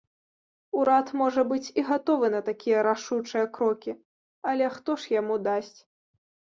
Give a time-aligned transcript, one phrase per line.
[0.79, 3.97] Урад, можа быць, і гатовы на такія рашучыя крокі,
[4.53, 5.75] але хто ж яму дасць?